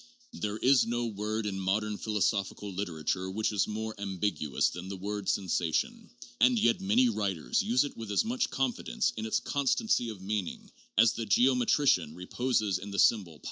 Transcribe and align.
There 0.33 0.57
is 0.57 0.87
no 0.87 1.05
word 1.05 1.45
in 1.45 1.59
modern 1.59 1.95
philosophical 1.95 2.73
literature 2.73 3.29
which 3.29 3.51
is 3.51 3.67
more 3.67 3.93
ambiguous 3.99 4.69
than 4.69 4.89
the 4.89 4.97
word 4.97 5.29
'sensation,' 5.29 6.09
and 6.39 6.57
yet 6.57 6.81
many 6.81 7.07
writers 7.07 7.61
use 7.61 7.83
it 7.83 7.95
with 7.95 8.09
as 8.09 8.25
much 8.25 8.49
confidence 8.49 9.13
in 9.15 9.27
its 9.27 9.39
constancy 9.39 10.09
of 10.09 10.19
meaning 10.19 10.71
as 10.97 11.13
the 11.13 11.27
geometrician 11.27 12.15
reposes 12.15 12.79
in 12.79 12.89
the 12.89 12.97
symbol 12.97 13.33
w. 13.33 13.39